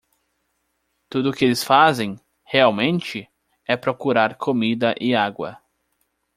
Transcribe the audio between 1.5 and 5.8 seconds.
fazem? realmente? é procurar comida e água.